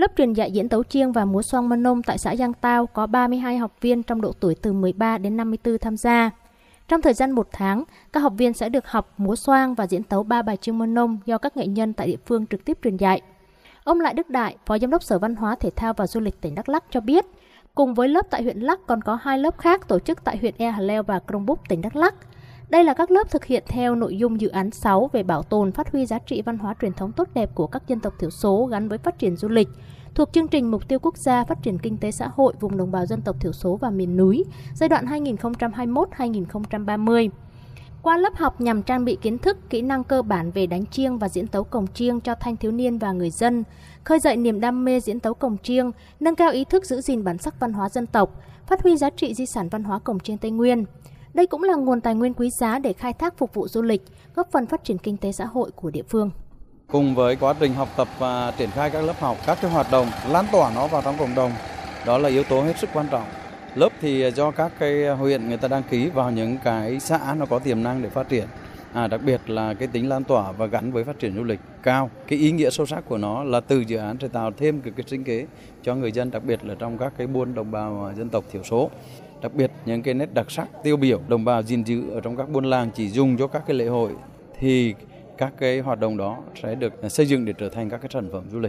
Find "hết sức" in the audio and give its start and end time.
62.62-62.90